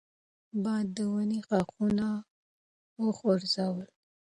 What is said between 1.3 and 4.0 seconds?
ښاخونه وخوځول.